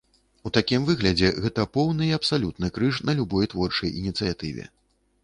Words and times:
У 0.49 0.51
такім 0.57 0.85
выглядзе 0.85 1.27
гэта 1.43 1.65
поўны 1.77 2.07
і 2.07 2.15
абсалютны 2.19 2.71
крыж 2.79 2.99
на 3.11 3.15
любой 3.21 3.51
творчай 3.53 3.95
ініцыятыве. 4.01 4.67